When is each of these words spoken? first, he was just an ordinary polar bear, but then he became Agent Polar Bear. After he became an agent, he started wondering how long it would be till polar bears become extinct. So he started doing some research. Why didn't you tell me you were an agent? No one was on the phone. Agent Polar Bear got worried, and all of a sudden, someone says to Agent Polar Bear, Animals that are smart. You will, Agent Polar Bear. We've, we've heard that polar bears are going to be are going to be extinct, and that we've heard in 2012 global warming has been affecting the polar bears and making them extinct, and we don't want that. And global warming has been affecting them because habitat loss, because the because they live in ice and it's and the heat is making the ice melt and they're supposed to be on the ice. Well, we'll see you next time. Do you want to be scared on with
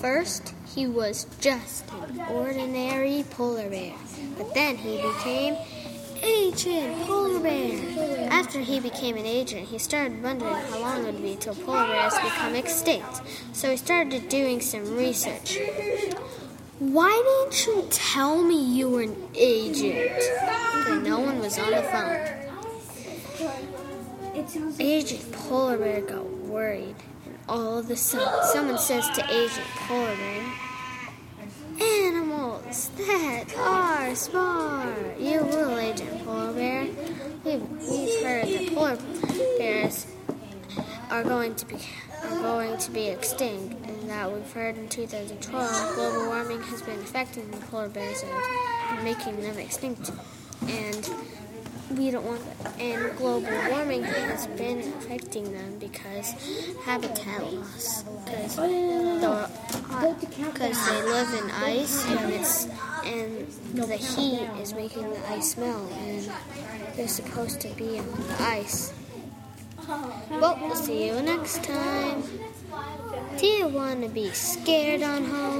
first, 0.00 0.54
he 0.74 0.86
was 0.86 1.26
just 1.40 1.84
an 1.92 2.20
ordinary 2.30 3.24
polar 3.30 3.68
bear, 3.68 3.94
but 4.38 4.54
then 4.54 4.76
he 4.76 4.96
became 4.96 5.56
Agent 6.22 7.06
Polar 7.06 7.40
Bear. 7.40 8.28
After 8.30 8.60
he 8.60 8.80
became 8.80 9.16
an 9.16 9.26
agent, 9.26 9.68
he 9.68 9.78
started 9.78 10.22
wondering 10.22 10.54
how 10.54 10.78
long 10.80 11.04
it 11.04 11.12
would 11.12 11.22
be 11.22 11.36
till 11.36 11.54
polar 11.54 11.86
bears 11.86 12.14
become 12.14 12.54
extinct. 12.54 13.20
So 13.52 13.70
he 13.70 13.76
started 13.76 14.28
doing 14.28 14.60
some 14.60 14.96
research. 14.96 15.58
Why 16.78 17.12
didn't 17.50 17.66
you 17.66 17.86
tell 17.90 18.42
me 18.42 18.62
you 18.62 18.88
were 18.88 19.02
an 19.02 19.16
agent? 19.34 20.22
No 21.02 21.20
one 21.20 21.38
was 21.40 21.58
on 21.58 21.70
the 21.70 21.82
phone. 21.82 22.40
Agent 24.80 25.30
Polar 25.30 25.78
Bear 25.78 26.00
got 26.00 26.24
worried, 26.24 26.96
and 27.24 27.38
all 27.48 27.78
of 27.78 27.88
a 27.88 27.94
sudden, 27.94 28.44
someone 28.52 28.78
says 28.78 29.08
to 29.10 29.24
Agent 29.32 29.66
Polar 29.76 30.16
Bear, 30.16 30.44
Animals 31.80 32.90
that 32.96 33.56
are 33.56 34.12
smart. 34.16 35.20
You 35.20 35.44
will, 35.44 35.78
Agent 35.78 36.24
Polar 36.24 36.52
Bear. 36.52 36.88
We've, 37.44 37.62
we've 37.88 38.24
heard 38.24 38.48
that 38.48 38.74
polar 38.74 38.98
bears 39.56 40.06
are 41.10 41.22
going 41.22 41.54
to 41.54 41.66
be 41.66 41.76
are 42.24 42.38
going 42.40 42.76
to 42.78 42.90
be 42.90 43.06
extinct, 43.06 43.86
and 43.86 44.10
that 44.10 44.32
we've 44.32 44.52
heard 44.52 44.76
in 44.76 44.88
2012 44.88 45.94
global 45.94 46.26
warming 46.26 46.60
has 46.62 46.82
been 46.82 46.98
affecting 46.98 47.48
the 47.52 47.56
polar 47.68 47.88
bears 47.88 48.24
and 48.24 49.04
making 49.04 49.40
them 49.40 49.58
extinct, 49.58 50.10
and 50.66 51.09
we 51.96 52.10
don't 52.10 52.24
want 52.24 52.42
that. 52.62 52.80
And 52.80 53.16
global 53.16 53.50
warming 53.70 54.02
has 54.02 54.46
been 54.48 54.78
affecting 54.94 55.52
them 55.52 55.78
because 55.78 56.32
habitat 56.84 57.52
loss, 57.52 58.02
because 58.24 58.56
the 58.56 59.48
because 60.20 60.88
they 60.88 61.02
live 61.02 61.44
in 61.44 61.50
ice 61.50 62.06
and 62.06 62.32
it's 62.32 62.68
and 63.04 63.46
the 63.74 63.96
heat 63.96 64.48
is 64.60 64.72
making 64.74 65.08
the 65.10 65.28
ice 65.30 65.56
melt 65.56 65.90
and 65.92 66.30
they're 66.96 67.08
supposed 67.08 67.60
to 67.60 67.68
be 67.74 67.98
on 67.98 68.06
the 68.06 68.42
ice. 68.42 68.92
Well, 70.30 70.58
we'll 70.60 70.76
see 70.76 71.08
you 71.08 71.20
next 71.20 71.64
time. 71.64 72.22
Do 73.38 73.46
you 73.46 73.66
want 73.68 74.02
to 74.02 74.08
be 74.08 74.30
scared 74.30 75.02
on 75.02 75.24
with 75.24 75.59